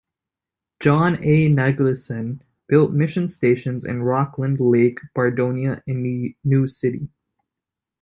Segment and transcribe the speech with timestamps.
[0.81, 1.47] John A.
[1.47, 7.07] Nageleisen built mission stations in Rockland Lake, Bardonia, and New City.